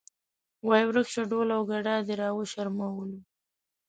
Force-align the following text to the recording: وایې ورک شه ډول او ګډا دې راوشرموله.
وایې 0.67 0.85
ورک 0.87 1.07
شه 1.13 1.23
ډول 1.31 1.49
او 1.57 1.61
ګډا 1.71 1.95
دې 2.07 2.13
راوشرموله. 2.21 3.19